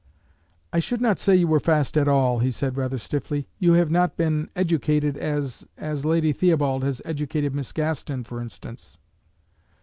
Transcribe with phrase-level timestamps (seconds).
[0.73, 3.47] "I should not say you were fast at all," he said rather stiffly.
[3.59, 8.97] "You have not been educated as as Lady Theobald has educated Miss Gaston, for instance."